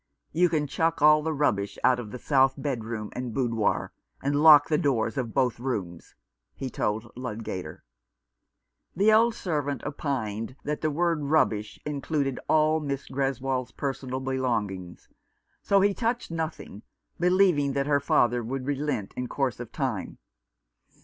[0.41, 3.91] "You can chuck all the rubbish out of the south bedroom and boudoir,
[4.23, 6.15] and lock the doors of both rooms,"
[6.55, 7.83] he told Ludgater.
[8.95, 15.07] The old servant opined that the word" rubbish" included all Miss Greswold's personal belongings,
[15.61, 16.81] so he touched nothing,
[17.19, 20.17] believing that her father would relent in course of time.